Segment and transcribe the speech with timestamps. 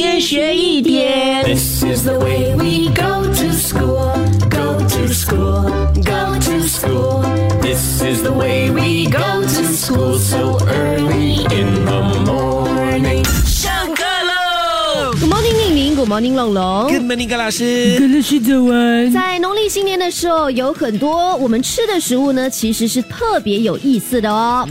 [0.00, 1.42] 天学一点。
[1.42, 4.12] This is the way we go to school,
[4.48, 5.64] go to school,
[6.04, 7.24] go to school.
[7.60, 13.24] This is the way we go to school so early in the morning.
[13.44, 16.88] 上课喽 Good morning，令玲，Good morning，龙龙。
[16.92, 17.98] Good morning，高老师。
[17.98, 19.10] 跟着是早安。
[19.10, 24.64] 在农历新年的时候，有很多我们吃的食物呢，其实是特别有意思的哦。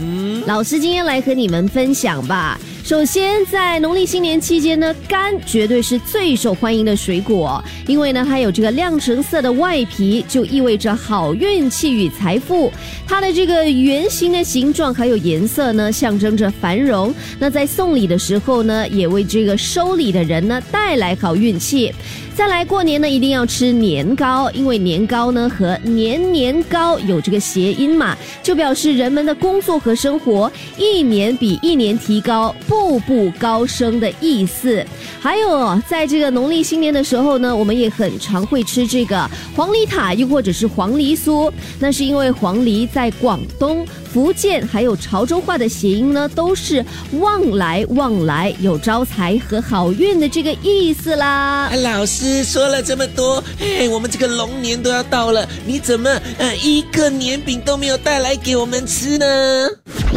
[0.46, 2.58] 老师今天来和你们分享吧。
[2.88, 12.72] 首先，在农历新年期间呢，柑绝对是最受欢迎的水果，因为呢，它有这个亮橙色的外皮，就意味着好运气与财富。
[13.06, 17.14] 它的这个圆形的形状还有颜色呢，象征着繁荣。
[17.38, 21.92] 那在送礼的时候呢，也为这个收礼的人呢带来好运气。
[22.34, 34.84] 再来过年呢，一定要吃年糕，因为年糕呢和年年高有这个谐音嘛，就表示人们的工作和生活一年比一年提高，不步步高升的意思。
[35.20, 43.84] 还有哦，在这个农历新年的时候呢，我们也很常会吃这个黄梨塔，又或者是黄梨酥，那是因为黄梨在广东。
[44.10, 46.82] 福建还有潮州话的谐音呢，都是
[47.20, 51.68] 旺来旺来，有招财和好运的这个意思啦。
[51.70, 59.26] 啊老师说了这么多，哎，我们这个龙年都要到了，你怎么呃一个年饼都没有带来给我们吃呢？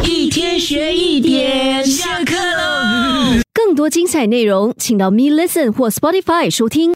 [0.02, 2.11] 一天学一点，下
[3.82, 6.90] 多精彩内容，请到 Me Listen 或 Spotify 收听。